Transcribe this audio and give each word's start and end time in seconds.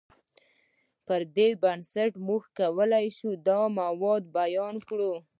پر 1.05 1.21
دې 1.35 1.47
بنسټ 1.61 2.11
موږ 2.27 2.43
کولی 2.57 3.05
شو 3.17 3.29
دا 3.47 3.59
موارد 3.77 4.25
بیان 4.39 4.75
کړو. 4.87 5.13